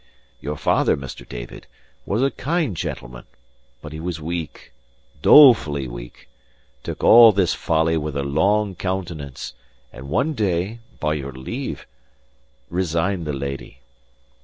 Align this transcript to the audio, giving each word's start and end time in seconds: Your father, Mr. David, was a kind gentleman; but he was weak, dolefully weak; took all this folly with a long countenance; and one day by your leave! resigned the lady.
Your 0.41 0.57
father, 0.57 0.97
Mr. 0.97 1.29
David, 1.29 1.67
was 2.07 2.23
a 2.23 2.31
kind 2.31 2.75
gentleman; 2.75 3.25
but 3.83 3.93
he 3.93 3.99
was 3.99 4.19
weak, 4.19 4.73
dolefully 5.21 5.87
weak; 5.87 6.27
took 6.81 7.03
all 7.03 7.31
this 7.31 7.53
folly 7.53 7.97
with 7.97 8.17
a 8.17 8.23
long 8.23 8.73
countenance; 8.73 9.53
and 9.93 10.09
one 10.09 10.33
day 10.33 10.79
by 10.99 11.13
your 11.13 11.33
leave! 11.33 11.85
resigned 12.71 13.27
the 13.27 13.33
lady. 13.33 13.77